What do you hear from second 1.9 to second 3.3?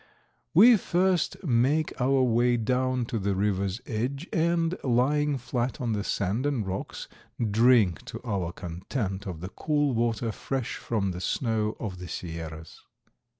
our way down to